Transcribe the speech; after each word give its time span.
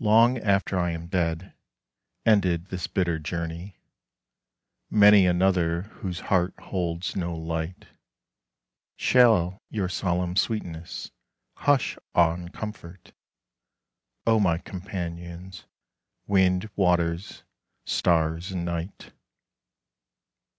Long 0.00 0.36
after 0.36 0.78
I 0.78 0.90
am 0.90 1.06
dead, 1.06 1.54
ended 2.26 2.66
this 2.66 2.86
bitter 2.86 3.18
journey, 3.18 3.78
Many 4.90 5.24
another 5.24 5.84
whose 6.04 6.20
heart 6.28 6.52
holds 6.60 7.16
no 7.16 7.34
light 7.34 7.86
Shall 8.98 9.62
your 9.70 9.88
solemn 9.88 10.36
sweetness, 10.36 11.10
hush, 11.56 11.96
awe, 12.14 12.34
and 12.34 12.52
comfort, 12.52 13.12
O 14.26 14.38
my 14.38 14.58
companions, 14.58 15.64
Wind, 16.26 16.68
Waters, 16.76 17.42
Stars, 17.86 18.52
and 18.52 18.66
Night. 18.66 19.12